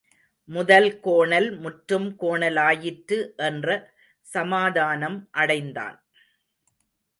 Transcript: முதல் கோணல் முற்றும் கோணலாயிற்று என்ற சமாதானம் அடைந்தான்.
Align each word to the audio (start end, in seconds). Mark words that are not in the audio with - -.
முதல் 0.49 0.87
கோணல் 0.99 1.49
முற்றும் 1.59 2.07
கோணலாயிற்று 2.19 3.19
என்ற 3.41 3.67
சமாதானம் 4.25 5.19
அடைந்தான். 5.31 5.97